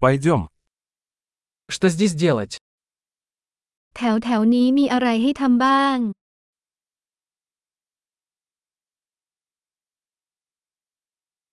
[0.00, 0.48] Пойдем.
[1.68, 2.58] Что здесь делать?
[3.96, 5.98] แถวแถวนี้มีอะไรให้ทำบ้าง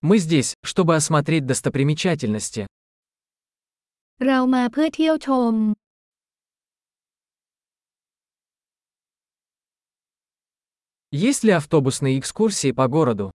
[0.08, 2.62] Мы здесь, чтобы осмотреть достопримечательности.
[4.26, 5.54] เรามาเพื่อเที่ยวชม
[11.28, 13.26] Есть ли автобусные экскурсии по городу?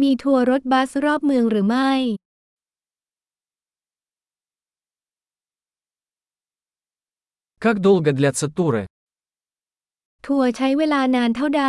[0.00, 1.92] มีทัวร์รถบัสรอบเมืองหรือไม่
[7.59, 8.83] Как долго длятся туры?
[10.25, 11.63] ทัวร์ใช้เวลานานเท่าใด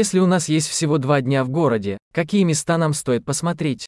[0.00, 3.82] Если у нас есть всего два дня в городе, какие места нам стоит посмотреть?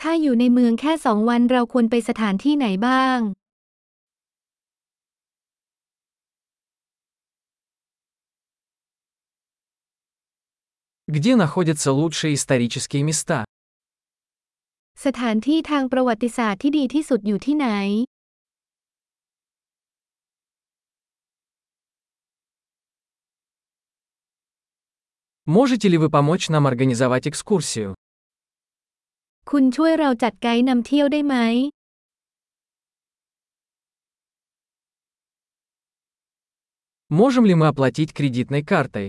[0.00, 3.18] ถ้าอยู่ในเมืองแค่สองวันเราควรไปสถานที่ไหนบ้าง
[11.16, 13.44] Где находятся лучшие исторические места?
[15.04, 17.68] สถานที่ทางประวัติศาสตร์ที่ดีที่สุดอยู่ที่ไหน
[25.56, 27.88] Можете ли вы помочь нам организовать экскурсию?
[29.50, 31.36] คุณช่วยเราจัดไกด์นำเที่ยวได้ไหม
[37.20, 39.06] Можем ли мы оплатить кредитной картой?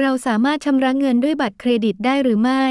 [0.00, 2.64] เราสามารถชำระเงินด้วยบัตรเครดิตได้หรือไม่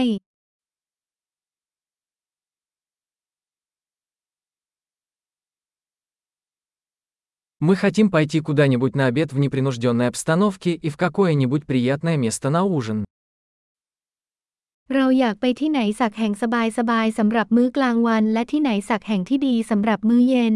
[7.60, 12.64] Мы хотим пойти куда-нибудь на обед в непринужденной обстановке и в какое-нибудь приятное место на
[12.64, 13.06] ужин.
[14.96, 20.56] เราอยากไปที่ไหนสักแห่งสบายๆสำหรับมื้อกลางวัน และที่ไหนสักแห่งที่ดีสำหรับมื้อเย็น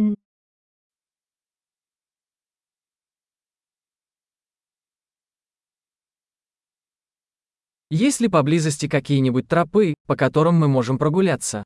[8.06, 11.58] Есть ли поблизости какие-нибудь тропы, по которым мы можем прогуляться?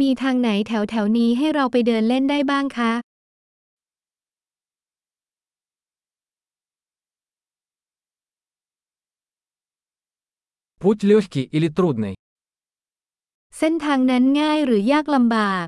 [0.00, 2.92] มีทางไหนแถวแถวๆนี้ให้เราไปเดินเล่นได้บ้างคะ
[10.84, 12.14] Путь легкий или трудный?
[13.58, 15.66] เส้นทางนั้นง่ายหรือยากลำบาก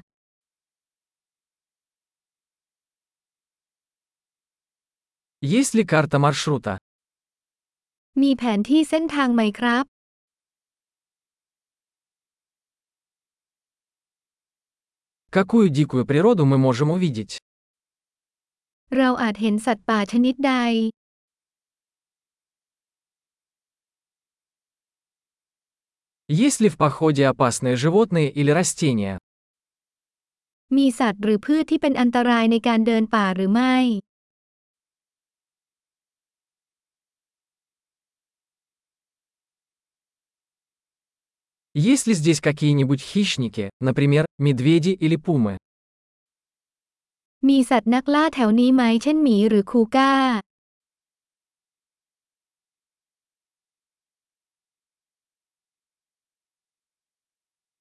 [5.56, 6.74] Есть ли карта маршрута?
[8.22, 9.84] มีแผนที่เส้นทางไหมครับ
[15.36, 17.32] Какую дикую природу мы можем увидеть?
[18.96, 20.54] เราอาจเห็นสัตว์ป่าชนิดใด
[26.28, 29.14] Есть ли в походе опасные животные или растения?
[30.76, 33.76] มีสัตว์หรือพืชที่เป็นอันตรายในการเดินป่าหรือไม่
[41.90, 45.54] Есть ли здесь какие-нибудь хищники, например, медведи или пумы?
[47.48, 50.12] มีสัตว์นักล่าแถวนี้ไหมเช่นหมีหรือคูก้า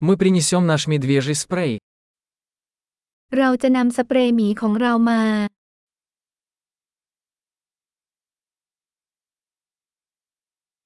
[0.05, 1.73] Мы принесем наш медвежий спрей.
[3.37, 5.21] เราจะนำสเปรย์หมีของเรามา